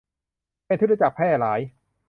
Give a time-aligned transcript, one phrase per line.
[0.65, 1.59] เป็นที่รู้จักแพร่หลาย